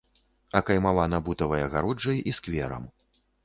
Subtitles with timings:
[0.59, 2.93] Акаймавана бутавай агароджай і скверам.